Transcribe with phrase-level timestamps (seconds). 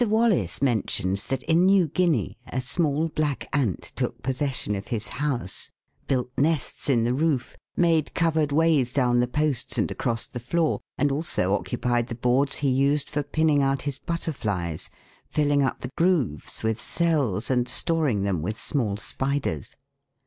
[0.03, 5.69] Wallace mentions that in New Guinea, a small black ant took possession of his house,
[6.07, 10.79] built nests in the roof, made covered ways down the posts and across the floor,
[10.97, 14.89] and also occupied the boards he used for pinning out his butterflies,
[15.29, 19.75] filling up the grooves with cells and storing them with small spiders.